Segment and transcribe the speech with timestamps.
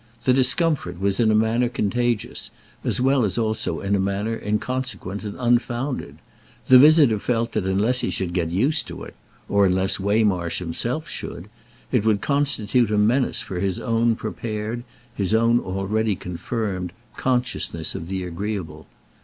[0.23, 2.49] The discomfort was in a manner contagious,
[2.83, 6.17] as well as also in a manner inconsequent and unfounded;
[6.65, 12.03] the visitor felt that unless he should get used to it—or unless Waymarsh himself should—it
[12.03, 14.83] would constitute a menace for his own prepared,
[15.13, 18.87] his own already confirmed, consciousness of the agreeable.